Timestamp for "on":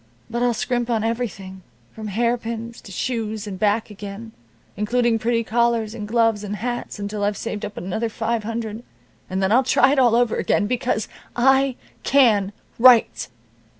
0.89-1.03